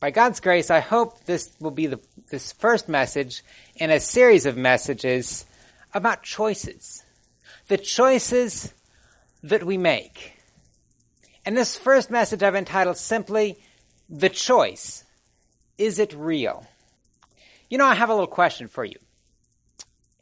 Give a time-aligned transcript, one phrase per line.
[0.00, 2.00] by God's grace, I hope this will be the,
[2.30, 3.44] this first message
[3.76, 5.44] in a series of messages
[5.92, 7.04] about choices.
[7.68, 8.72] The choices
[9.42, 10.32] that we make.
[11.44, 13.58] And this first message I've entitled simply,
[14.08, 15.04] The Choice.
[15.76, 16.66] Is it real?
[17.68, 18.96] You know, I have a little question for you.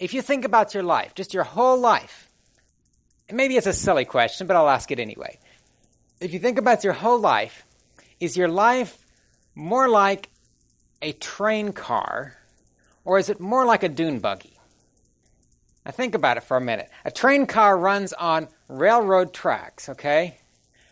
[0.00, 2.28] If you think about your life, just your whole life,
[3.32, 5.38] maybe it's a silly question, but I'll ask it anyway.
[6.20, 7.64] If you think about your whole life,
[8.20, 9.04] is your life
[9.58, 10.30] more like
[11.02, 12.36] a train car
[13.04, 14.56] or is it more like a dune buggy?
[15.84, 16.88] Now think about it for a minute.
[17.04, 20.38] A train car runs on railroad tracks, okay?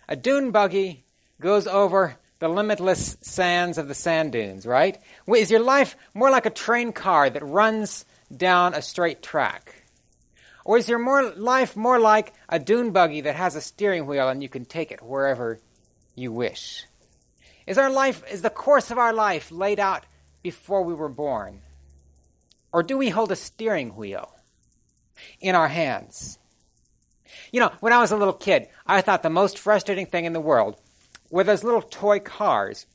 [0.08, 1.04] A dune buggy
[1.40, 4.98] goes over the limitless sands of the sand dunes, right?
[5.28, 8.04] Is your life more like a train car that runs
[8.36, 9.74] down a straight track?
[10.64, 14.28] Or is your more life more like a dune buggy that has a steering wheel
[14.28, 15.60] and you can take it wherever
[16.16, 16.84] you wish?
[17.66, 20.04] Is our life, is the course of our life laid out
[20.42, 21.62] before we were born?
[22.72, 24.32] Or do we hold a steering wheel
[25.40, 26.38] in our hands?
[27.50, 30.32] You know, when I was a little kid, I thought the most frustrating thing in
[30.32, 30.80] the world
[31.30, 32.86] were those little toy cars.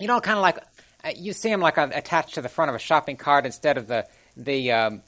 [0.00, 0.58] You know, kind of like
[1.04, 3.86] uh, you see them like attached to the front of a shopping cart instead of
[3.86, 5.02] the the um,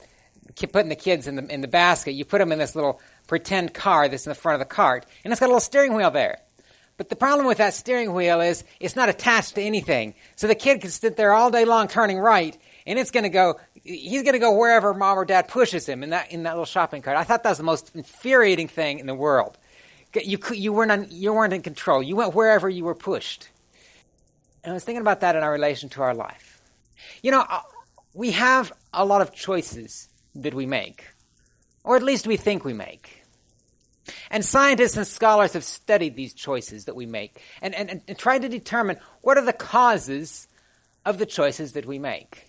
[0.55, 2.13] putting the kids in the in the basket.
[2.13, 5.05] You put them in this little pretend car that's in the front of the cart,
[5.23, 6.39] and it's got a little steering wheel there.
[6.97, 10.15] But the problem with that steering wheel is it's not attached to anything.
[10.35, 13.29] So the kid can sit there all day long turning right, and it's going to
[13.29, 16.53] go, he's going to go wherever mom or dad pushes him in that, in that
[16.53, 17.15] little shopping cart.
[17.15, 19.57] I thought that was the most infuriating thing in the world.
[20.15, 22.01] You, you, weren't, on, you weren't in control.
[22.01, 23.49] You went wherever you were pushed.
[24.63, 26.61] And I was thinking about that in our relation to our life.
[27.21, 27.61] You know, uh,
[28.15, 31.05] we have a lot of choices that we make,
[31.83, 33.16] or at least we think we make.
[34.29, 38.43] And scientists and scholars have studied these choices that we make and, and, and tried
[38.43, 40.47] to determine what are the causes
[41.05, 42.47] of the choices that we make.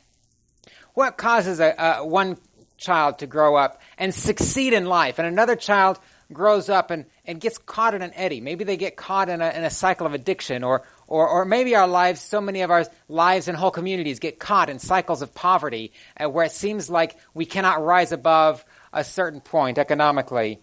[0.94, 2.38] What causes a, a, one
[2.76, 5.98] child to grow up and succeed in life, and another child
[6.32, 8.40] grows up and, and gets caught in an eddy.
[8.40, 11.74] Maybe they get caught in a, in a cycle of addiction, or, or, or maybe
[11.74, 15.34] our lives, so many of our lives and whole communities get caught in cycles of
[15.34, 20.60] poverty uh, where it seems like we cannot rise above a certain point economically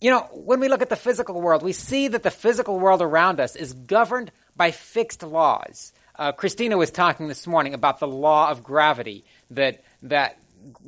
[0.00, 3.02] you know, when we look at the physical world, we see that the physical world
[3.02, 5.92] around us is governed by fixed laws.
[6.18, 10.38] Uh, Christina was talking this morning about the law of gravity, that, that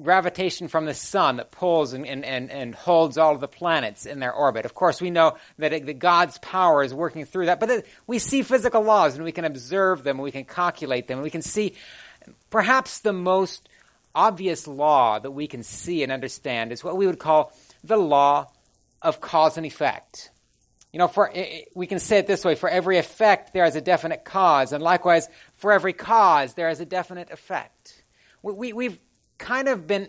[0.02, 4.06] gravitation from the sun that pulls and, and, and, and holds all of the planets
[4.06, 4.64] in their orbit.
[4.64, 8.18] Of course, we know that, it, that God's power is working through that, but we
[8.18, 11.42] see physical laws and we can observe them, we can calculate them, and we can
[11.42, 11.74] see
[12.50, 13.68] perhaps the most
[14.14, 17.52] obvious law that we can see and understand is what we would call
[17.82, 18.46] the law
[19.02, 20.30] of cause and effect.
[20.92, 21.32] You know, for
[21.74, 24.82] we can say it this way: for every effect, there is a definite cause, and
[24.82, 28.02] likewise, for every cause, there is a definite effect.
[28.42, 28.98] We, we, have
[29.38, 30.08] kind of been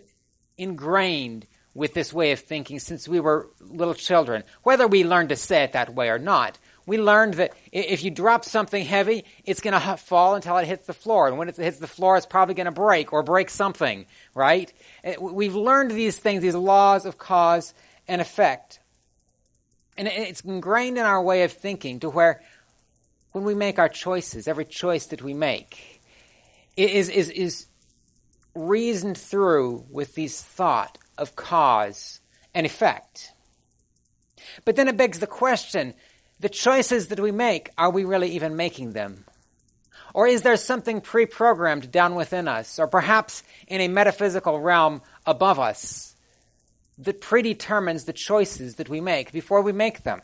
[0.57, 5.35] ingrained with this way of thinking since we were little children, whether we learned to
[5.35, 6.57] say it that way or not.
[6.85, 10.85] We learned that if you drop something heavy, it's going to fall until it hits
[10.85, 11.29] the floor.
[11.29, 14.05] And when it hits the floor, it's probably going to break or break something,
[14.35, 14.71] right?
[15.03, 17.73] Eh, we've learned these things, these laws of cause
[18.07, 18.79] and effect.
[19.97, 22.41] And it's ingrained in our way of thinking to where
[23.31, 26.01] when we make our choices, every choice that we make
[26.75, 27.65] is, is, is
[28.55, 32.21] reasoned through with these thought of cause
[32.53, 33.31] and effect.
[34.65, 35.93] But then it begs the question
[36.39, 39.23] the choices that we make, are we really even making them?
[40.13, 45.01] Or is there something pre programmed down within us, or perhaps in a metaphysical realm
[45.25, 46.12] above us?
[46.97, 50.21] That predetermines the choices that we make before we make them.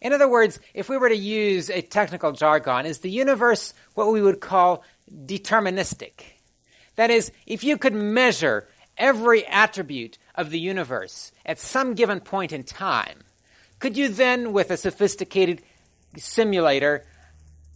[0.00, 4.12] In other words, if we were to use a technical jargon, is the universe what
[4.12, 6.22] we would call deterministic?
[6.96, 12.52] That is, if you could measure every attribute of the universe at some given point
[12.52, 13.24] in time,
[13.78, 15.62] could you then, with a sophisticated
[16.16, 17.04] simulator,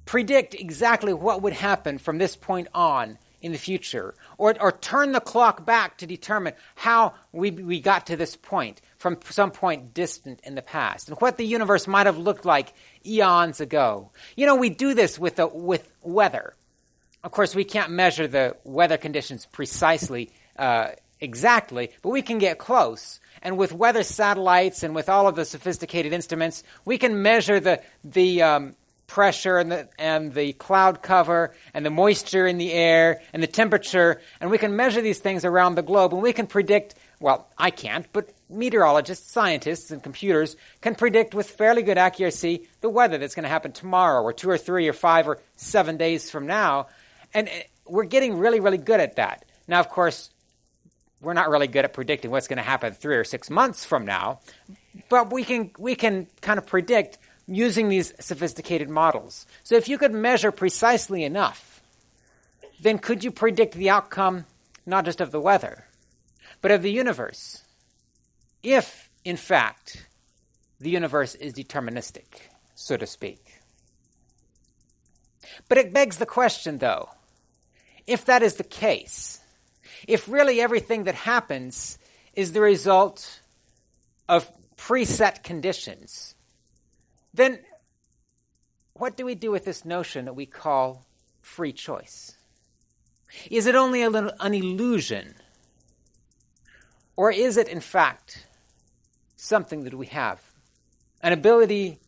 [0.06, 5.12] predict exactly what would happen from this point on in the future, or, or turn
[5.12, 9.92] the clock back to determine how we, we got to this point from some point
[9.92, 12.72] distant in the past, and what the universe might have looked like
[13.04, 14.10] eons ago.
[14.36, 16.54] You know, we do this with, the, with weather.
[17.22, 22.56] Of course, we can't measure the weather conditions precisely, uh, exactly, but we can get
[22.56, 23.20] close.
[23.42, 27.82] And with weather satellites and with all of the sophisticated instruments, we can measure the,
[28.04, 28.74] the, um,
[29.10, 33.48] pressure and the, and the cloud cover and the moisture in the air and the
[33.48, 37.48] temperature, and we can measure these things around the globe, and we can predict, well,
[37.58, 43.18] I can't, but meteorologists, scientists, and computers can predict with fairly good accuracy the weather
[43.18, 46.46] that's going to happen tomorrow, or two or three or five or seven days from
[46.46, 46.86] now.
[47.34, 47.52] And uh,
[47.86, 49.44] we're getting really, really good at that.
[49.66, 50.30] Now, of course,
[51.20, 54.06] we're not really good at predicting what's going to happen three or six months from
[54.06, 54.38] now,
[55.08, 57.18] but we can, we can kind of predict
[57.50, 59.44] using these sophisticated models.
[59.64, 61.82] So if you could measure precisely enough,
[62.80, 64.46] then could you predict the outcome
[64.86, 65.84] not just of the weather,
[66.62, 67.62] but of the universe?
[68.62, 70.06] If, in fact,
[70.78, 72.26] the universe is deterministic,
[72.74, 73.60] so to speak.
[75.68, 77.10] But it begs the question, though,
[78.06, 79.40] if that is the case,
[80.06, 81.98] if really everything that happens
[82.34, 83.40] is the result
[84.28, 86.34] of preset conditions,
[87.40, 87.58] then
[88.94, 91.06] what do we do with this notion that we call
[91.40, 92.36] free choice?
[93.50, 95.34] Is it only a little, an illusion?
[97.16, 98.46] Or is it, in fact,
[99.36, 100.40] something that we have?
[101.22, 101.98] An ability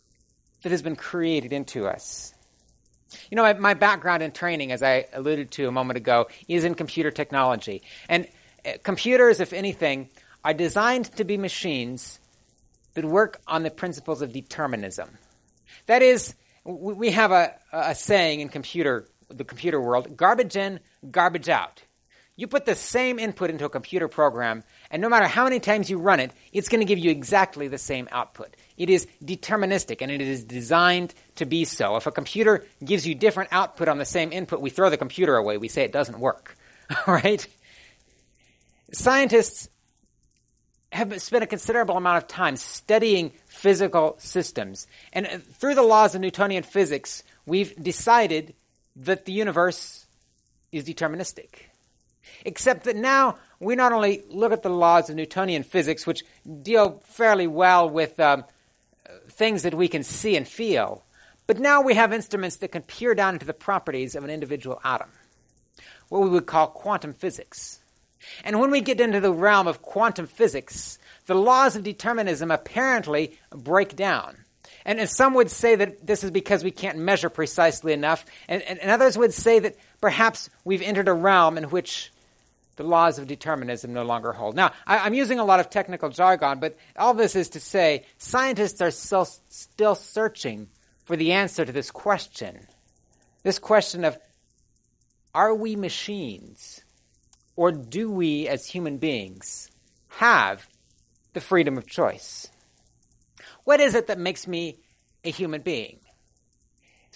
[0.62, 2.34] that has been created into us?
[3.30, 6.64] You know, my, my background and training, as I alluded to a moment ago, is
[6.64, 7.82] in computer technology.
[8.08, 8.26] And
[8.66, 10.08] uh, computers, if anything,
[10.44, 12.18] are designed to be machines
[12.94, 15.10] that work on the principles of determinism.
[15.86, 16.34] That is,
[16.64, 20.80] we have a, a saying in computer, the computer world, garbage in,
[21.10, 21.82] garbage out.
[22.34, 25.90] You put the same input into a computer program, and no matter how many times
[25.90, 28.56] you run it, it's going to give you exactly the same output.
[28.78, 31.96] It is deterministic, and it is designed to be so.
[31.96, 35.36] If a computer gives you different output on the same input, we throw the computer
[35.36, 35.58] away.
[35.58, 36.56] We say it doesn't work.
[37.06, 37.46] All right?
[38.92, 39.68] Scientists
[40.92, 44.86] have spent a considerable amount of time studying physical systems.
[45.12, 48.54] And uh, through the laws of Newtonian physics, we've decided
[48.96, 50.06] that the universe
[50.70, 51.48] is deterministic.
[52.44, 56.24] Except that now we not only look at the laws of Newtonian physics, which
[56.62, 58.44] deal fairly well with um,
[59.28, 61.04] things that we can see and feel,
[61.46, 64.80] but now we have instruments that can peer down into the properties of an individual
[64.84, 65.08] atom,
[66.08, 67.81] what we would call quantum physics.
[68.44, 73.38] And when we get into the realm of quantum physics, the laws of determinism apparently
[73.50, 74.36] break down.
[74.84, 78.62] And, and some would say that this is because we can't measure precisely enough, and,
[78.62, 82.10] and, and others would say that perhaps we've entered a realm in which
[82.76, 84.56] the laws of determinism no longer hold.
[84.56, 88.06] Now, I, am using a lot of technical jargon, but all this is to say
[88.18, 90.68] scientists are still, still searching
[91.04, 92.66] for the answer to this question.
[93.42, 94.18] This question of
[95.34, 96.81] are we machines?
[97.56, 99.70] Or do we, as human beings,
[100.08, 100.66] have
[101.32, 102.48] the freedom of choice?
[103.64, 104.78] What is it that makes me
[105.24, 105.98] a human being?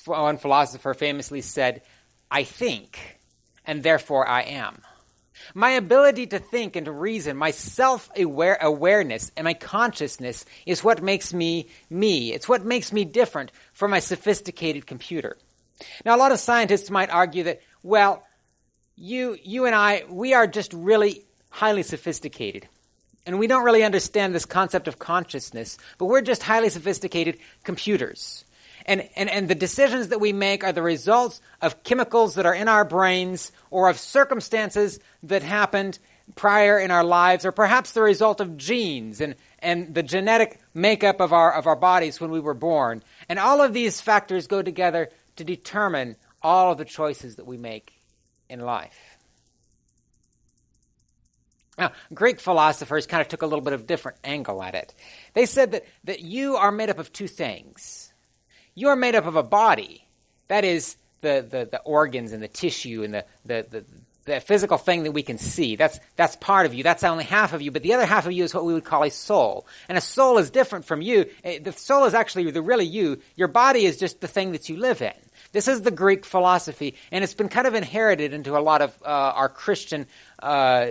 [0.05, 1.83] One philosopher famously said,
[2.31, 3.19] I think,
[3.65, 4.83] and therefore I am.
[5.55, 11.03] My ability to think and to reason, my self awareness and my consciousness is what
[11.03, 12.33] makes me me.
[12.33, 15.37] It's what makes me different from my sophisticated computer.
[16.05, 18.26] Now, a lot of scientists might argue that, well,
[18.97, 22.69] you, you and I, we are just really highly sophisticated.
[23.27, 28.45] And we don't really understand this concept of consciousness, but we're just highly sophisticated computers.
[28.87, 32.55] And, and, and the decisions that we make are the results of chemicals that are
[32.55, 35.99] in our brains or of circumstances that happened
[36.37, 41.21] prior in our lives, or perhaps the result of genes and, and the genetic makeup
[41.21, 43.03] of our, of our bodies when we were born.
[43.29, 47.57] And all of these factors go together to determine all of the choices that we
[47.57, 47.96] make
[48.49, 49.17] in life.
[51.79, 54.95] Now, Greek philosophers kind of took a little bit of a different angle at it.
[55.35, 58.13] They said that, that you are made up of two things.
[58.75, 60.07] You are made up of a body,
[60.49, 63.85] that is, the, the, the organs and the tissue and the, the, the,
[64.25, 65.77] the physical thing that we can see.
[65.77, 66.83] That's, that's part of you.
[66.83, 67.71] That's only half of you.
[67.71, 69.67] But the other half of you is what we would call a soul.
[69.89, 71.27] And a soul is different from you.
[71.45, 73.21] Eh, the soul is actually the really you.
[73.35, 75.15] Your body is just the thing that you live in.
[75.57, 78.95] This is the Greek philosophy, and it's been kind of inherited into a lot of
[79.03, 80.07] uh, our Christian
[80.43, 80.89] uh,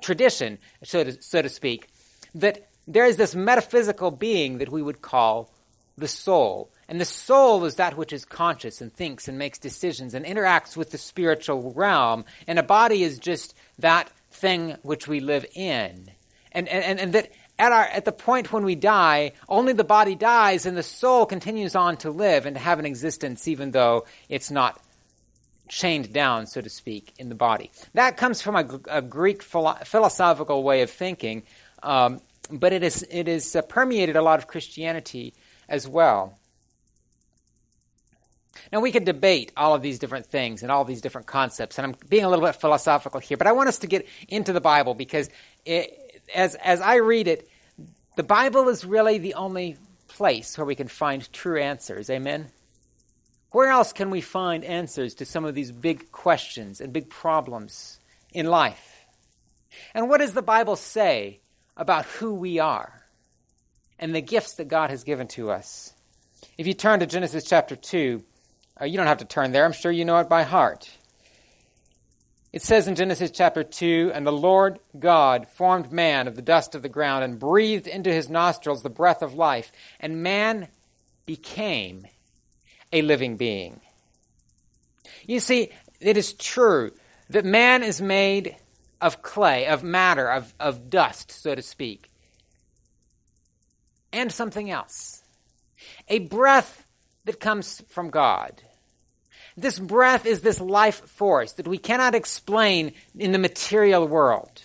[0.00, 1.86] tradition, so to, so to speak,
[2.34, 5.52] that there is this metaphysical being that we would call
[5.96, 6.68] the soul.
[6.88, 10.76] And the soul is that which is conscious and thinks and makes decisions and interacts
[10.76, 12.24] with the spiritual realm.
[12.48, 16.10] And a body is just that thing which we live in.
[16.50, 20.14] And, and, and that at, our, at the point when we die, only the body
[20.14, 24.06] dies and the soul continues on to live and to have an existence even though
[24.28, 24.80] it's not
[25.68, 27.70] chained down, so to speak, in the body.
[27.94, 31.44] That comes from a, a Greek philo- philosophical way of thinking,
[31.82, 35.32] um, but it is, it is uh, permeated a lot of Christianity
[35.68, 36.38] as well.
[38.70, 41.86] Now, we could debate all of these different things and all these different concepts, and
[41.86, 44.60] I'm being a little bit philosophical here, but I want us to get into the
[44.60, 45.30] Bible because
[45.64, 46.01] it,
[46.34, 47.48] as, as I read it,
[48.16, 49.76] the Bible is really the only
[50.08, 52.10] place where we can find true answers.
[52.10, 52.48] Amen?
[53.50, 57.98] Where else can we find answers to some of these big questions and big problems
[58.32, 59.04] in life?
[59.94, 61.40] And what does the Bible say
[61.76, 63.02] about who we are
[63.98, 65.92] and the gifts that God has given to us?
[66.58, 68.22] If you turn to Genesis chapter 2,
[68.80, 70.90] uh, you don't have to turn there, I'm sure you know it by heart.
[72.52, 76.74] It says in Genesis chapter 2 And the Lord God formed man of the dust
[76.74, 80.68] of the ground and breathed into his nostrils the breath of life, and man
[81.24, 82.06] became
[82.92, 83.80] a living being.
[85.26, 86.92] You see, it is true
[87.30, 88.56] that man is made
[89.00, 92.10] of clay, of matter, of, of dust, so to speak,
[94.12, 95.22] and something else.
[96.08, 96.86] A breath
[97.24, 98.62] that comes from God.
[99.56, 104.62] This breath is this life force that we cannot explain in the material world.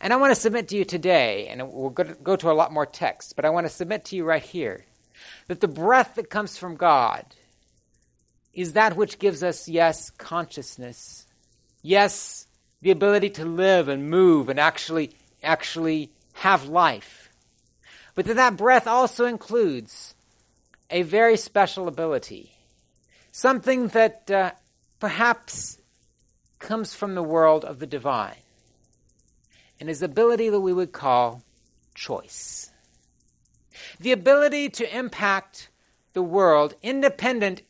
[0.00, 2.86] And I want to submit to you today, and we'll go to a lot more
[2.86, 4.84] text, but I want to submit to you right here
[5.46, 7.24] that the breath that comes from God
[8.54, 11.26] is that which gives us, yes, consciousness,
[11.82, 12.46] yes,
[12.82, 15.10] the ability to live and move and actually,
[15.42, 17.30] actually have life.
[18.14, 20.14] But that that breath also includes
[20.90, 22.52] a very special ability
[23.40, 24.50] something that uh,
[24.98, 25.78] perhaps
[26.58, 28.44] comes from the world of the divine,
[29.80, 31.42] and his ability that we would call
[31.94, 32.70] choice.
[33.98, 35.70] The ability to impact
[36.12, 37.62] the world independent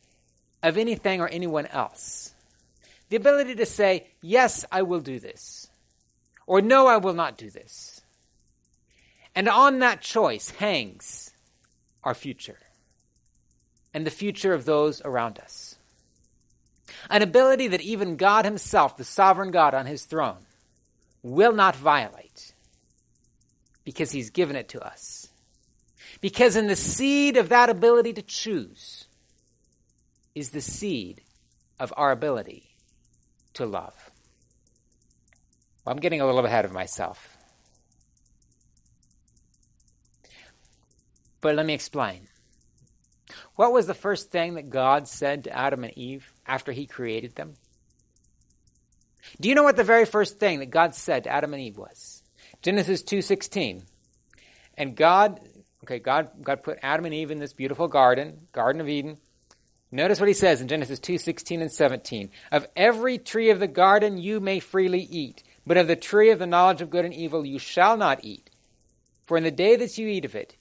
[0.61, 2.33] of anything or anyone else.
[3.07, 5.69] The ability to say, yes, I will do this,
[6.47, 8.01] or no, I will not do this.
[9.33, 11.31] And on that choice hangs
[12.03, 12.59] our future
[13.93, 15.75] and the future of those around us.
[17.09, 20.45] An ability that even God Himself, the sovereign God on His throne,
[21.23, 22.53] will not violate
[23.83, 25.27] because He's given it to us.
[26.19, 29.05] Because in the seed of that ability to choose
[30.35, 31.21] is the seed
[31.79, 32.63] of our ability
[33.53, 34.11] to love.
[35.83, 37.37] Well, I'm getting a little ahead of myself.
[41.41, 42.27] But let me explain.
[43.55, 47.35] What was the first thing that God said to Adam and Eve after he created
[47.35, 47.53] them?
[49.39, 51.77] Do you know what the very first thing that God said to Adam and Eve
[51.77, 52.23] was?
[52.61, 53.83] Genesis 2:16.
[54.77, 55.39] And God,
[55.83, 59.17] okay, God God put Adam and Eve in this beautiful garden, Garden of Eden.
[59.91, 62.31] Notice what he says in Genesis 2:16 and 17.
[62.51, 66.39] Of every tree of the garden you may freely eat, but of the tree of
[66.39, 68.49] the knowledge of good and evil you shall not eat.
[69.23, 70.55] For in the day that you eat of it,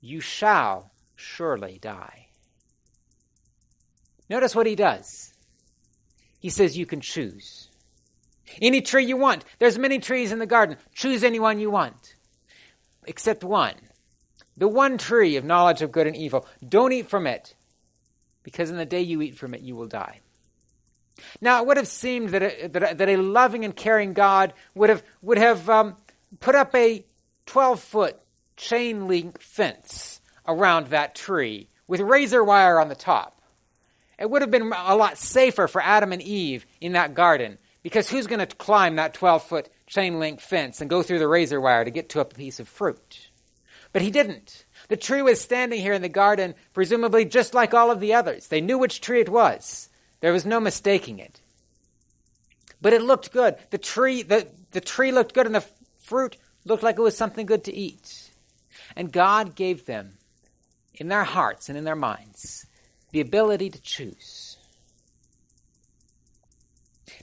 [0.00, 2.23] you shall surely die.
[4.34, 5.32] Notice what he does.
[6.40, 7.68] He says you can choose.
[8.60, 9.44] Any tree you want.
[9.60, 10.76] There's many trees in the garden.
[10.92, 12.16] Choose any one you want.
[13.06, 13.76] Except one.
[14.56, 16.48] The one tree of knowledge of good and evil.
[16.68, 17.54] Don't eat from it,
[18.42, 20.18] because in the day you eat from it, you will die.
[21.40, 25.04] Now, it would have seemed that a, that a, loving and caring God would have,
[25.22, 25.94] would have um,
[26.40, 27.06] put up a
[27.46, 28.20] 12 foot
[28.56, 33.33] chain link fence around that tree with razor wire on the top.
[34.18, 38.08] It would have been a lot safer for Adam and Eve in that garden because
[38.08, 41.60] who's going to climb that 12 foot chain link fence and go through the razor
[41.60, 43.28] wire to get to a piece of fruit?
[43.92, 44.64] But he didn't.
[44.88, 48.48] The tree was standing here in the garden, presumably just like all of the others.
[48.48, 49.88] They knew which tree it was.
[50.20, 51.40] There was no mistaking it.
[52.80, 53.56] But it looked good.
[53.70, 55.64] The tree, the, the tree looked good and the
[56.02, 58.30] fruit looked like it was something good to eat.
[58.96, 60.18] And God gave them
[60.94, 62.63] in their hearts and in their minds
[63.14, 64.56] the ability to choose.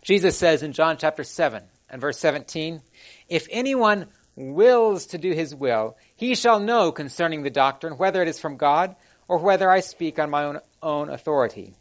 [0.02, 2.82] Jesus says in John chapter 7 and verse 17,
[3.28, 4.08] If anyone
[4.38, 8.56] wills to do his will, he shall know concerning the doctrine whether it is from
[8.56, 8.96] God
[9.28, 11.74] or whether I speak on my own, own authority.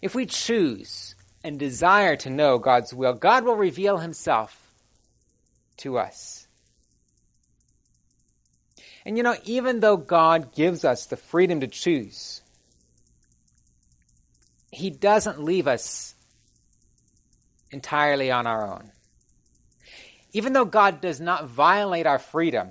[0.00, 1.14] If we choose
[1.44, 4.58] and desire to know God's will, God will reveal himself
[5.76, 6.46] to us.
[9.04, 12.41] And you know, even though God gives us the freedom to choose,
[14.72, 16.14] He doesn't leave us
[17.70, 18.90] entirely on our own.
[20.32, 22.70] Even though God does not violate our freedom,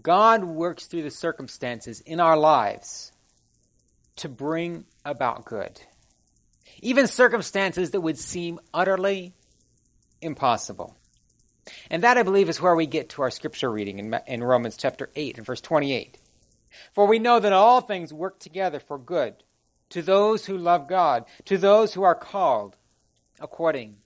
[0.00, 3.10] God works through the circumstances in our lives
[4.16, 5.80] to bring about good.
[6.80, 9.34] Even circumstances that would seem utterly
[10.20, 10.96] impossible.
[11.90, 15.10] And that, I believe, is where we get to our scripture reading in, Romans chapter
[15.16, 16.18] 8 and verse 28.
[16.92, 19.34] For we know that all things work together for good
[19.90, 22.76] to those who love God, to those who are called
[23.40, 23.96] according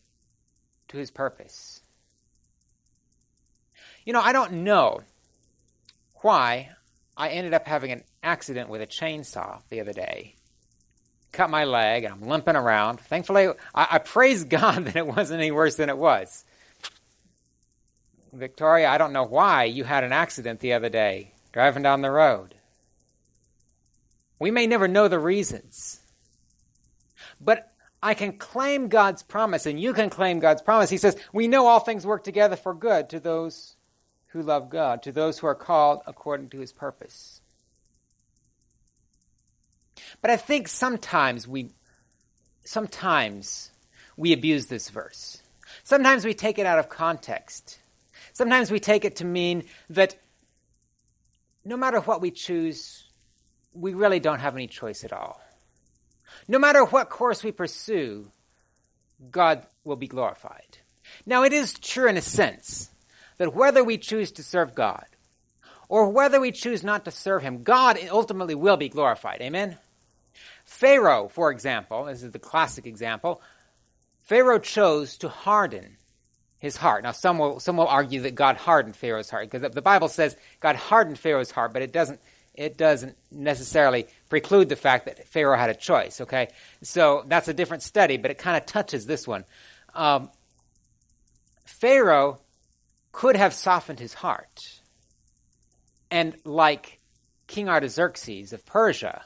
[0.89, 1.81] to his purpose.
[4.05, 5.01] You know, I don't know
[6.17, 6.71] why
[7.17, 10.37] I ended up having an accident with a chainsaw the other day.
[11.33, 13.01] Cut my leg, and I'm limping around.
[13.01, 16.45] Thankfully, I, I praise God that it wasn't any worse than it was.
[18.33, 22.11] Victoria, I don't know why you had an accident the other day driving down the
[22.11, 22.55] road.
[24.43, 26.01] We may never know the reasons.
[27.41, 27.73] But
[28.03, 30.91] I can claim God's promise, and you can claim God's promise.
[30.91, 33.77] He says, We know all things work together for good to those
[34.31, 37.41] who love God, to those who are called according to his purpose.
[40.21, 41.71] But I think sometimes we
[42.65, 43.71] sometimes
[44.17, 45.41] we abuse this verse.
[45.85, 47.79] Sometimes we take it out of context.
[48.33, 50.17] Sometimes we take it to mean that
[51.65, 53.05] no matter what we choose,
[53.75, 55.41] we really don't have any choice at all.
[56.49, 58.31] No matter what course we pursue,
[59.31, 60.79] God will be glorified.
[61.27, 62.91] Now, it is true in a sense
[63.39, 65.05] that whether we choose to serve God
[65.89, 69.41] or whether we choose not to serve Him, God ultimately will be glorified.
[69.41, 69.77] Amen?
[70.65, 73.43] Pharaoh, for example, this is the classic example,
[74.25, 75.97] Pharaoh chose to harden
[76.59, 77.03] his heart.
[77.03, 80.37] Now, some will, some will argue that God hardened Pharaoh's heart because the Bible says
[80.61, 82.21] God hardened Pharaoh's heart, but it doesn't,
[82.55, 86.49] it doesn't necessarily preclude the fact that Pharaoh had a choice, okay?
[86.83, 89.45] So that's a different study, but it kind of touches this one.
[89.95, 90.31] Um,
[91.65, 92.41] Pharaoh
[93.11, 94.61] could have softened his heart.
[96.11, 96.99] And like
[97.47, 99.23] King Artaxerxes of Persia,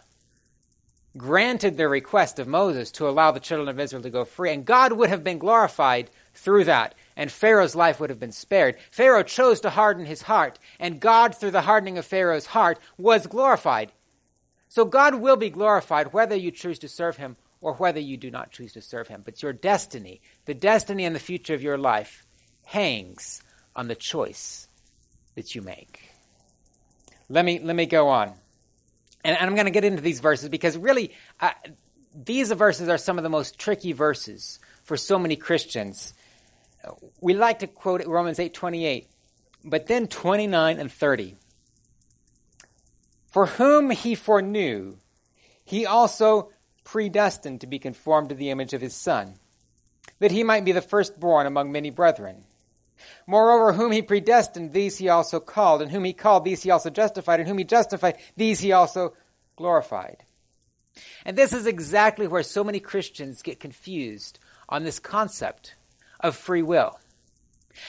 [1.17, 4.65] granted the request of Moses to allow the children of Israel to go free, and
[4.65, 8.77] God would have been glorified through that, and Pharaoh's life would have been spared.
[8.91, 13.27] Pharaoh chose to harden his heart, and God, through the hardening of Pharaoh's heart, was
[13.27, 13.93] glorified.
[14.69, 18.31] So God will be glorified whether you choose to serve him or whether you do
[18.31, 19.23] not choose to serve him.
[19.25, 22.25] But your destiny, the destiny and the future of your life,
[22.65, 23.43] hangs
[23.75, 24.69] on the choice
[25.35, 26.11] that you make.
[27.29, 28.33] Let me, let me go on.
[29.25, 31.51] And, and I'm going to get into these verses because really, uh,
[32.15, 36.15] these verses are some of the most tricky verses for so many Christians.
[37.21, 39.07] We like to quote Romans 8:28,
[39.65, 41.37] but then 29 and 30.
[43.27, 44.97] For whom he foreknew,
[45.65, 46.51] he also
[46.85, 49.35] predestined to be conformed to the image of his Son,
[50.21, 52.45] that he might be the firstborn among many brethren.
[53.27, 56.89] Moreover, whom he predestined, these he also called, and whom he called, these he also
[56.89, 59.15] justified, and whom he justified, these he also
[59.57, 60.25] glorified.
[61.25, 65.75] And this is exactly where so many Christians get confused on this concept
[66.27, 66.99] of free will.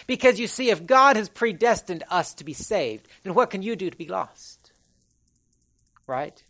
[0.06, 3.76] Because you see, if God has predestined us to be saved, then what can you
[3.76, 4.58] do to be lost?
[6.08, 6.42] right?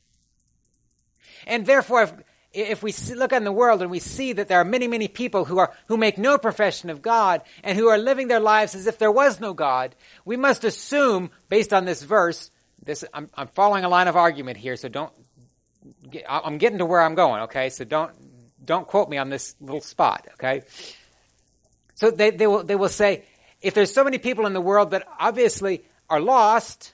[1.45, 2.13] And therefore, if,
[2.53, 5.45] if we look in the world and we see that there are many, many people
[5.45, 8.87] who are who make no profession of God and who are living their lives as
[8.87, 13.47] if there was no God, we must assume, based on this verse, this I'm, I'm
[13.47, 15.11] following a line of argument here, so don't.
[16.27, 17.69] I'm getting to where I'm going, okay?
[17.69, 18.13] So don't
[18.63, 20.63] don't quote me on this little spot, okay?
[21.97, 23.25] So they, they will they will say,
[23.61, 26.93] if there's so many people in the world that obviously are lost,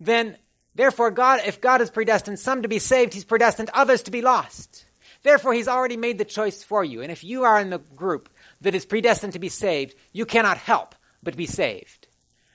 [0.00, 0.36] then
[0.74, 4.22] Therefore, God, if God has predestined some to be saved, He's predestined others to be
[4.22, 4.86] lost.
[5.22, 7.00] Therefore, He's already made the choice for you.
[7.00, 8.28] And if you are in the group
[8.62, 12.08] that is predestined to be saved, you cannot help but be saved.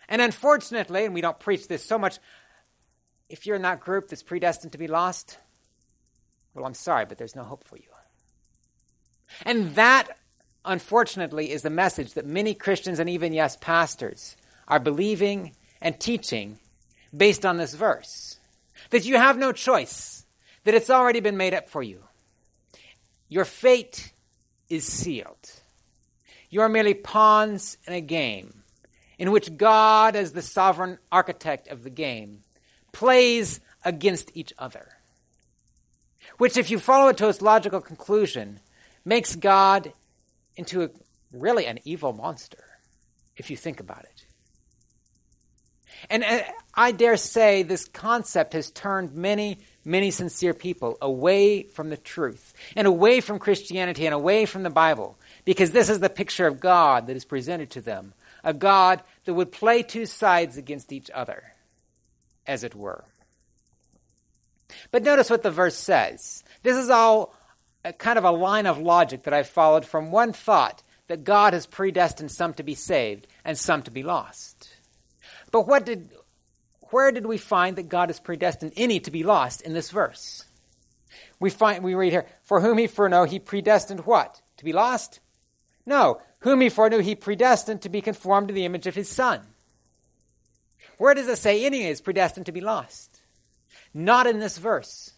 [0.10, 2.20] And unfortunately, and we don't preach this so much,
[3.30, 5.38] if you're in that group that's predestined to be lost,
[6.54, 7.84] well, I'm sorry, but there's no hope for you.
[9.44, 10.18] And that,
[10.66, 14.36] unfortunately, is the message that many Christians and even, yes, pastors
[14.68, 16.60] are believing and teaching
[17.16, 18.38] based on this verse.
[18.92, 20.26] That you have no choice,
[20.64, 22.04] that it's already been made up for you.
[23.28, 24.12] Your fate
[24.70, 25.52] is sealed.
[26.50, 28.64] You are merely pawns in a game
[29.20, 32.40] in which God, as the sovereign architect of the game,
[32.92, 34.88] plays against each other.
[36.38, 38.60] Which, if you follow it to its logical conclusion,
[39.04, 39.92] makes God
[40.60, 40.90] into a,
[41.32, 42.64] really an evil monster,
[43.38, 44.26] if you think about it.
[46.10, 46.42] And uh,
[46.74, 52.54] I dare say this concept has turned many, many sincere people away from the truth
[52.76, 56.60] and away from Christianity and away from the Bible because this is the picture of
[56.60, 61.12] God that is presented to them a God that would play two sides against each
[61.14, 61.44] other,
[62.48, 63.04] as it were.
[64.92, 66.44] But notice what the verse says.
[66.64, 67.36] This is all
[67.84, 71.54] a kind of a line of logic that I've followed from one thought that God
[71.54, 74.70] has predestined some to be saved and some to be lost.
[75.52, 76.12] But what did,
[76.92, 80.46] where did we find that God has predestined any to be lost in this verse?
[81.40, 84.42] We find, we read here, for whom he foreknew, he predestined what?
[84.58, 85.20] To be lost?
[85.86, 86.22] No.
[86.40, 89.42] Whom he foreknew, he predestined to be conformed to the image of his son.
[90.98, 93.22] Where does it say any is predestined to be lost?
[93.94, 95.14] Not in this verse.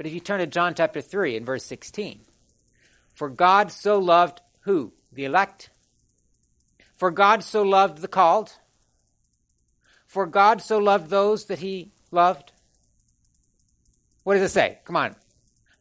[0.00, 2.20] But if you turn to John chapter 3 and verse 16,
[3.12, 4.94] for God so loved who?
[5.12, 5.68] The elect.
[6.96, 8.54] For God so loved the called.
[10.06, 12.52] For God so loved those that he loved.
[14.24, 14.78] What does it say?
[14.86, 15.16] Come on.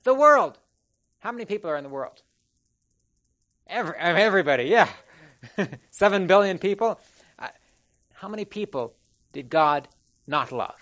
[0.03, 0.59] The world.
[1.19, 2.21] How many people are in the world?
[3.67, 4.89] Every, everybody, yeah.
[5.91, 6.99] Seven billion people.
[7.41, 7.47] Uh,
[8.15, 8.95] how many people
[9.31, 9.87] did God
[10.27, 10.75] not love?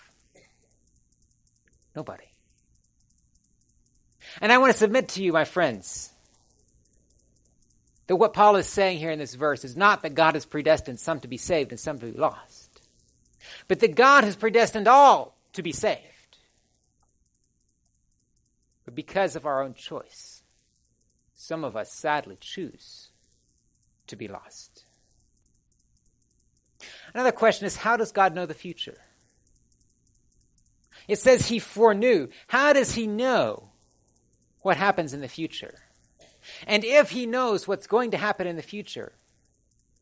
[1.96, 2.27] Nobody.
[4.42, 6.12] And I want to submit to you, my friends,
[8.08, 11.00] that what Paul is saying here in this verse is not that God has predestined
[11.00, 12.82] some to be saved and some to be lost,
[13.68, 16.02] but that God has predestined all to be saved.
[18.86, 20.44] But because of our own choice,
[21.36, 23.10] some of us sadly choose
[24.08, 24.86] to be lost.
[27.14, 28.98] Another question is how does God know the future?
[31.08, 32.30] It says he foreknew.
[32.48, 33.67] How does he know
[34.62, 35.76] what happens in the future?
[36.66, 39.14] And if he knows what's going to happen in the future,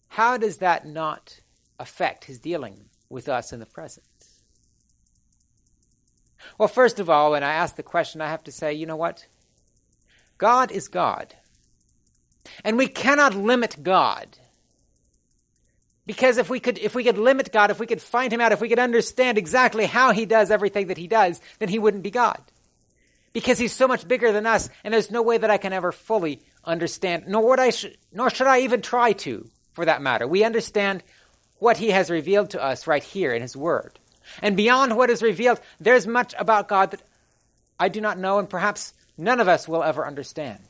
[0.08, 1.40] how does that not
[1.80, 4.06] affect his dealing with us in the present?
[6.58, 8.96] Well, first of all, when I ask the question, I have to say, you know
[8.96, 9.26] what?
[10.38, 11.34] God is God.
[12.64, 14.38] And we cannot limit God.
[16.06, 18.52] Because if we could, if we could limit God, if we could find him out,
[18.52, 22.04] if we could understand exactly how he does everything that he does, then he wouldn't
[22.04, 22.40] be God
[23.36, 25.92] because he's so much bigger than us, and there's no way that I can ever
[25.92, 30.26] fully understand, nor would I, sh- nor should I even try to, for that matter.
[30.26, 31.04] We understand
[31.58, 34.00] what he has revealed to us right here in his word.
[34.42, 37.02] And beyond what is revealed, there's much about God that
[37.78, 40.64] I do not know, and perhaps none of us will ever understand.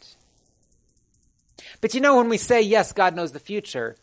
[1.81, 3.95] But you know, when we say, yes, God knows the future,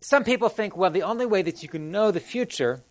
[0.00, 2.84] some people think, well, the only way that you can know the future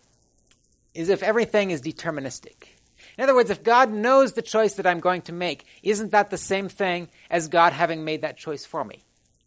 [0.92, 2.73] is if everything is deterministic.
[3.16, 6.30] In other words, if God knows the choice that I'm going to make, isn't that
[6.30, 9.04] the same thing as God having made that choice for me?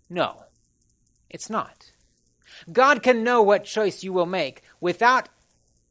[0.09, 0.41] No,
[1.29, 1.91] it's not.
[2.71, 5.27] God can know what choice you will make without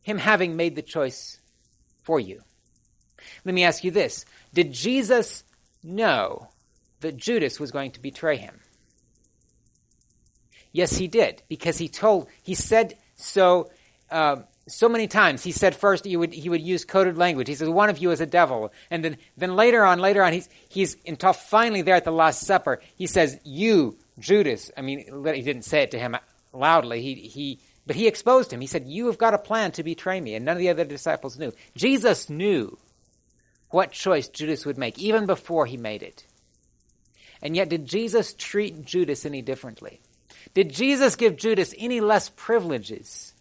[0.03, 1.39] Him having made the choice
[2.03, 2.43] for you.
[3.45, 5.45] Let me ask you this Did Jesus
[5.83, 6.49] know
[7.01, 8.61] that Judas was going to betray him?
[10.73, 13.71] Yes, he did, because he told, he said so.
[14.11, 17.49] Uh, so many times he said first he would he would use coded language.
[17.49, 20.33] He said one of you is a devil, and then then later on later on
[20.33, 24.71] he's he's until finally there at the Last Supper he says you Judas.
[24.77, 24.99] I mean
[25.35, 26.17] he didn't say it to him
[26.53, 27.01] loudly.
[27.01, 28.61] He he but he exposed him.
[28.61, 30.85] He said you have got a plan to betray me, and none of the other
[30.85, 31.53] disciples knew.
[31.77, 32.77] Jesus knew
[33.71, 36.25] what choice Judas would make even before he made it.
[37.41, 40.01] And yet did Jesus treat Judas any differently?
[40.55, 43.35] Did Jesus give Judas any less privileges?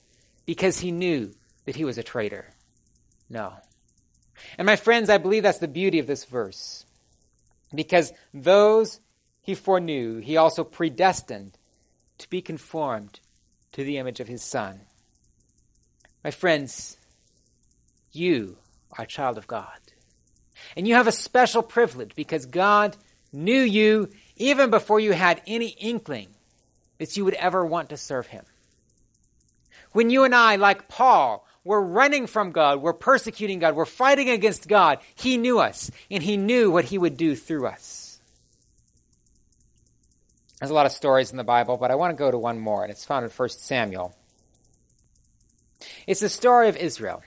[0.45, 1.33] Because he knew
[1.65, 2.45] that he was a traitor.
[3.29, 3.53] No.
[4.57, 6.85] And my friends, I believe that's the beauty of this verse.
[7.73, 8.99] Because those
[9.41, 11.57] he foreknew, he also predestined
[12.17, 13.19] to be conformed
[13.73, 14.81] to the image of his Son.
[16.23, 16.97] My friends,
[18.11, 18.57] you
[18.91, 19.67] are a child of God.
[20.75, 22.95] And you have a special privilege because God
[23.31, 26.29] knew you even before you had any inkling
[26.97, 28.45] that you would ever want to serve him.
[29.95, 34.29] When you and I, like Paul, were running from God, we're persecuting God, we're fighting
[34.29, 38.19] against God, He knew us, and He knew what He would do through us.
[40.59, 42.59] There's a lot of stories in the Bible, but I want to go to one
[42.59, 44.13] more, and it's found in 1 Samuel.
[46.05, 47.23] It's the story of Israel,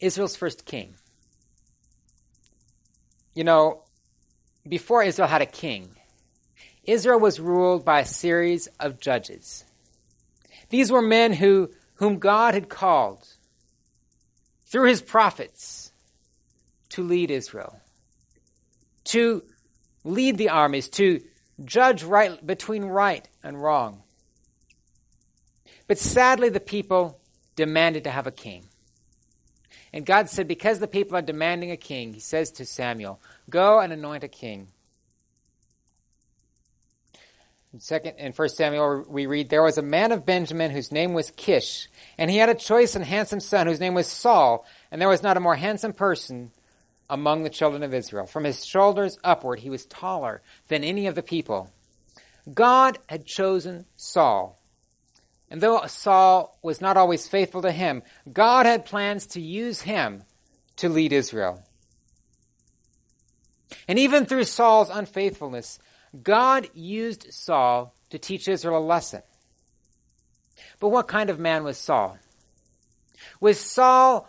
[0.00, 0.94] Israel's first king.
[3.34, 3.82] You know,
[4.66, 5.90] before Israel had a king,
[6.84, 9.66] Israel was ruled by a series of judges.
[10.70, 13.26] These were men who, whom God had called
[14.66, 15.92] through his prophets
[16.90, 17.80] to lead Israel,
[19.04, 19.42] to
[20.04, 21.20] lead the armies, to
[21.64, 24.02] judge right between right and wrong.
[25.86, 27.20] But sadly, the people
[27.56, 28.64] demanded to have a king.
[29.92, 33.80] And God said, because the people are demanding a king, he says to Samuel, go
[33.80, 34.68] and anoint a king.
[37.72, 41.12] In second in First Samuel we read there was a man of Benjamin whose name
[41.12, 45.00] was Kish, and he had a choice and handsome son whose name was Saul, and
[45.00, 46.50] there was not a more handsome person
[47.08, 48.26] among the children of Israel.
[48.26, 51.70] From his shoulders upward he was taller than any of the people.
[52.52, 54.58] God had chosen Saul.
[55.48, 58.02] And though Saul was not always faithful to him,
[58.32, 60.24] God had plans to use him
[60.76, 61.62] to lead Israel.
[63.86, 65.78] And even through Saul's unfaithfulness,
[66.22, 69.22] God used Saul to teach Israel a lesson.
[70.80, 72.18] But what kind of man was Saul?
[73.40, 74.28] Was Saul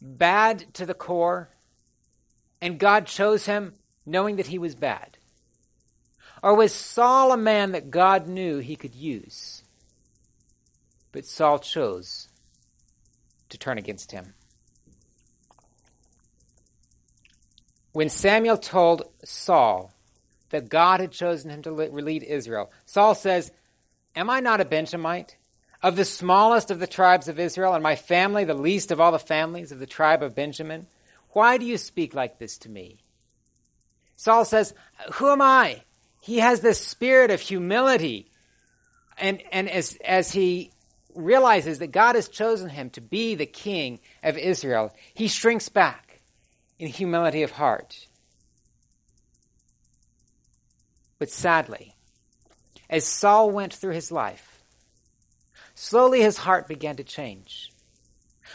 [0.00, 1.50] bad to the core,
[2.60, 5.16] and God chose him knowing that he was bad?
[6.42, 9.62] Or was Saul a man that God knew he could use?
[11.12, 12.28] But Saul chose
[13.50, 14.34] to turn against him.
[17.92, 19.92] When Samuel told Saul
[20.50, 23.50] that God had chosen him to lead Israel, Saul says,
[24.14, 25.36] Am I not a Benjamite?
[25.82, 29.12] Of the smallest of the tribes of Israel, and my family the least of all
[29.12, 30.86] the families of the tribe of Benjamin?
[31.30, 32.98] Why do you speak like this to me?
[34.16, 34.74] Saul says,
[35.14, 35.82] Who am I?
[36.20, 38.30] He has this spirit of humility.
[39.16, 40.70] And, and as, as he
[41.14, 46.20] realizes that God has chosen him to be the king of Israel, he shrinks back
[46.78, 48.06] in humility of heart.
[51.20, 51.94] But sadly,
[52.88, 54.62] as Saul went through his life,
[55.74, 57.70] slowly his heart began to change.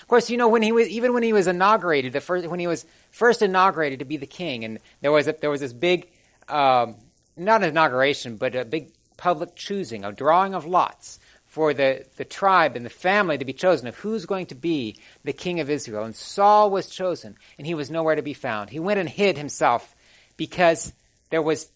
[0.01, 2.59] Of course, you know when he was even when he was inaugurated, the first when
[2.59, 5.73] he was first inaugurated to be the king, and there was a, there was this
[5.73, 6.09] big,
[6.49, 6.95] um,
[7.37, 12.25] not an inauguration, but a big public choosing, a drawing of lots for the, the
[12.25, 15.69] tribe and the family to be chosen of who's going to be the king of
[15.69, 16.03] Israel.
[16.03, 18.71] And Saul was chosen, and he was nowhere to be found.
[18.71, 19.95] He went and hid himself
[20.35, 20.91] because
[21.29, 21.69] there was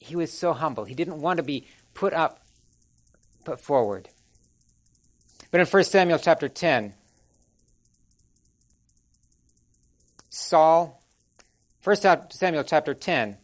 [0.00, 0.84] he was so humble.
[0.84, 2.40] He didn't want to be put up,
[3.44, 4.08] put forward.
[5.50, 6.94] But in 1 Samuel chapter 10,
[10.30, 11.02] Saul,
[11.84, 11.96] 1
[12.30, 13.36] Samuel chapter 10,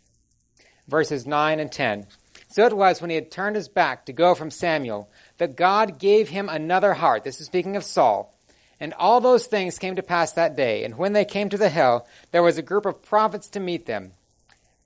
[0.89, 2.07] verses 9 and 10.
[2.49, 5.99] So it was when he had turned his back to go from Samuel that God
[5.99, 7.25] gave him another heart.
[7.25, 8.33] This is speaking of Saul.
[8.79, 10.85] And all those things came to pass that day.
[10.85, 13.87] And when they came to the hill, there was a group of prophets to meet
[13.87, 14.13] them.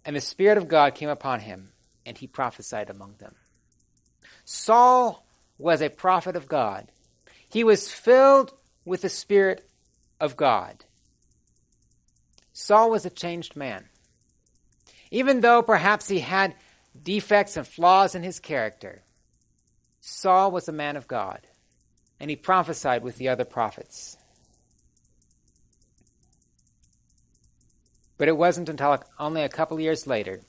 [0.05, 1.73] And the Spirit of God came upon him,
[2.07, 3.35] and he prophesied among them.
[4.45, 5.27] Saul
[5.59, 6.91] was a prophet of God.
[7.49, 8.53] He was filled
[8.85, 9.69] with the Spirit
[10.19, 10.85] of God.
[12.53, 13.89] Saul was a changed man.
[15.11, 16.55] Even though perhaps he had
[17.01, 19.03] defects and flaws in his character,
[20.01, 21.41] Saul was a man of God,
[22.19, 24.17] and he prophesied with the other prophets.
[28.21, 30.43] But it wasn't until only a couple years later,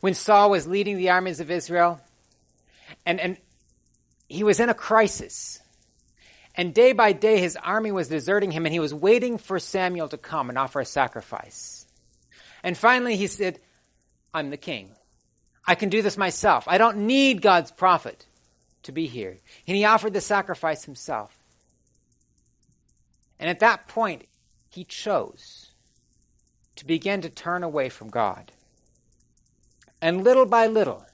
[0.00, 1.98] when Saul was leading the armies of Israel,
[3.06, 3.38] and, and
[4.28, 5.58] he was in a crisis.
[6.54, 10.08] And day by day, his army was deserting him, and he was waiting for Samuel
[10.10, 11.86] to come and offer a sacrifice.
[12.62, 13.58] And finally, he said,
[14.34, 14.90] I'm the king.
[15.66, 16.64] I can do this myself.
[16.68, 18.26] I don't need God's prophet
[18.82, 19.38] to be here.
[19.66, 21.34] And he offered the sacrifice himself.
[23.38, 24.26] And at that point,
[24.68, 25.69] he chose
[26.80, 28.52] to begin to turn away from God.
[30.00, 31.04] And little by little,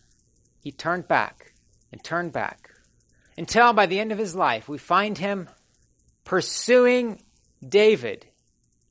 [0.62, 1.54] he turned back
[1.90, 2.70] and turned back
[3.36, 5.48] until by the end of his life, we find him
[6.24, 7.20] pursuing
[7.68, 8.26] David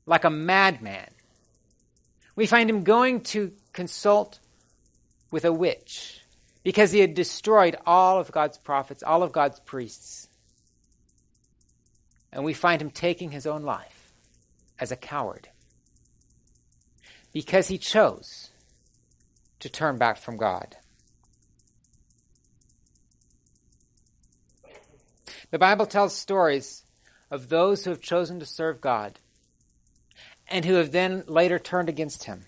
[0.04, 1.08] like a madman.
[2.34, 4.38] We find him going to consult
[5.30, 6.20] with a witch
[6.62, 10.28] because he had destroyed all of God's prophets, all of God's priests.
[12.30, 14.12] And we find him taking his own life
[14.78, 15.48] as a coward
[17.36, 18.48] because he chose
[19.60, 20.74] to turn back from God.
[25.50, 26.82] The Bible tells stories
[27.30, 29.18] of those who have chosen to serve God
[30.48, 32.46] and who have then later turned against him.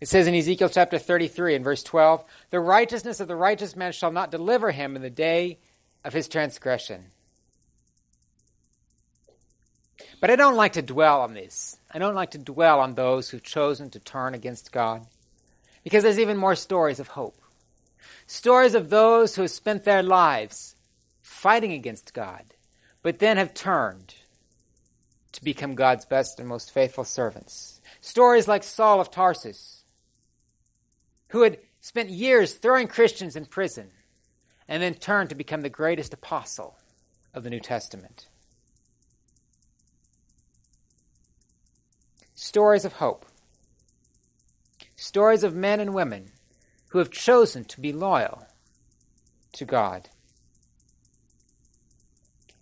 [0.00, 3.92] It says in Ezekiel chapter 33 and verse 12, The righteousness of the righteous man
[3.92, 5.60] shall not deliver him in the day
[6.04, 7.04] of his transgression.
[10.20, 11.78] But I don't like to dwell on this.
[11.92, 15.06] I don't like to dwell on those who've chosen to turn against God.
[15.84, 17.36] Because there's even more stories of hope.
[18.26, 20.74] Stories of those who have spent their lives
[21.20, 22.44] fighting against God,
[23.02, 24.14] but then have turned
[25.32, 27.80] to become God's best and most faithful servants.
[28.00, 29.82] Stories like Saul of Tarsus,
[31.28, 33.90] who had spent years throwing Christians in prison
[34.68, 36.76] and then turned to become the greatest apostle
[37.34, 38.26] of the New Testament.
[42.42, 43.24] Stories of hope.
[44.96, 46.32] Stories of men and women
[46.88, 48.44] who have chosen to be loyal
[49.52, 50.08] to God.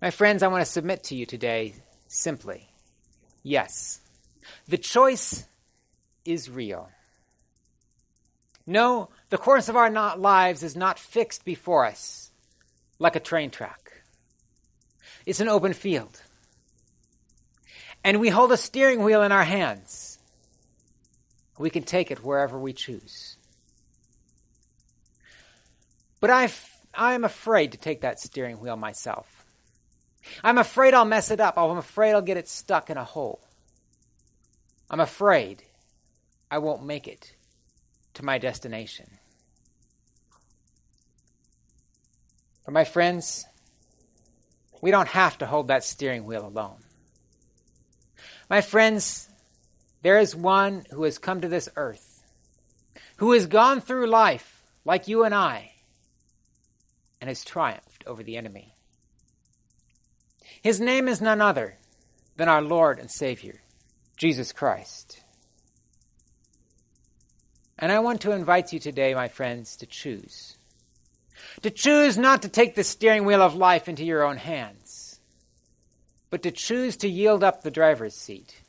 [0.02, 1.72] My friends, I want to submit to you today
[2.08, 2.68] simply
[3.42, 4.02] yes,
[4.68, 5.46] the choice
[6.26, 6.90] is real.
[8.66, 12.30] No, the course of our lives is not fixed before us
[12.98, 14.02] like a train track.
[15.24, 16.20] It's an open field.
[18.02, 20.18] And we hold a steering wheel in our hands.
[21.58, 23.36] We can take it wherever we choose.
[26.20, 26.50] But I,
[26.94, 29.26] I am afraid to take that steering wheel myself.
[30.44, 31.56] I'm afraid I'll mess it up.
[31.56, 33.40] I'm afraid I'll get it stuck in a hole.
[34.90, 35.62] I'm afraid
[36.50, 37.32] I won't make it
[38.14, 39.06] to my destination.
[42.64, 43.46] But my friends,
[44.80, 46.82] we don't have to hold that steering wheel alone.
[48.50, 49.28] My friends,
[50.02, 52.24] there is one who has come to this earth,
[53.18, 55.70] who has gone through life like you and I,
[57.20, 58.74] and has triumphed over the enemy.
[60.62, 61.78] His name is none other
[62.36, 63.60] than our Lord and Savior,
[64.16, 65.22] Jesus Christ.
[67.78, 70.56] And I want to invite you today, my friends, to choose.
[71.62, 74.79] To choose not to take the steering wheel of life into your own hands,
[76.30, 78.62] but to choose to yield up the driver's seat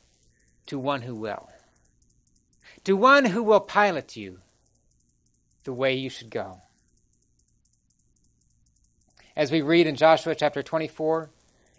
[0.66, 1.48] to one who will.
[2.84, 4.38] To one who will pilot you
[5.64, 6.60] the way you should go.
[9.36, 11.30] As we read in Joshua chapter 24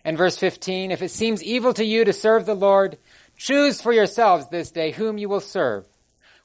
[0.05, 2.97] and verse 15, if it seems evil to you to serve the Lord,
[3.37, 5.85] choose for yourselves this day whom you will serve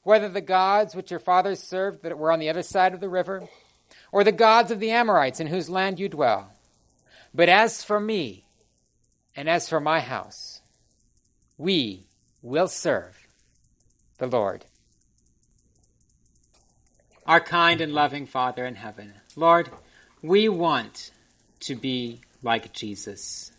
[0.09, 3.11] whether the gods which your fathers served that were on the other side of the
[3.11, 3.47] river,
[4.11, 6.51] or the gods of the Amorites in whose land you dwell.
[7.35, 8.47] But as for me,
[9.39, 10.61] and as for my house,
[11.57, 12.03] we
[12.43, 13.17] will serve
[14.19, 14.65] the Lord.
[17.25, 19.71] Our kind and loving Father in heaven, Lord,
[20.23, 21.13] we want
[21.61, 23.53] to be like Jesus.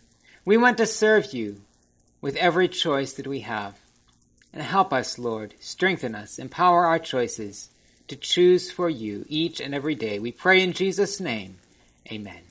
[0.44, 1.62] We want to serve you
[2.20, 3.74] with every choice that we have.
[4.52, 7.70] And help us, Lord, strengthen us, empower our choices
[8.08, 10.18] to choose for you each and every day.
[10.18, 11.56] We pray in Jesus' name.
[12.12, 12.49] Amen.